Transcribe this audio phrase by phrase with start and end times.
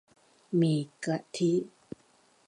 [0.55, 1.51] หมี่กะทิ